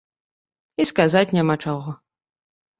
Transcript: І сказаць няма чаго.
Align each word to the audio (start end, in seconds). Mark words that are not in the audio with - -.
І 0.79 0.87
сказаць 0.91 1.35
няма 1.37 1.55
чаго. 1.67 1.97